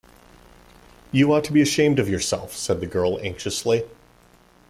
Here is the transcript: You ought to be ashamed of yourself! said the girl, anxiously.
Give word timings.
You 1.11 1.31
ought 1.31 1.43
to 1.43 1.53
be 1.53 1.61
ashamed 1.61 1.99
of 1.99 2.09
yourself! 2.09 2.55
said 2.57 2.79
the 2.81 2.87
girl, 2.87 3.19
anxiously. 3.21 3.83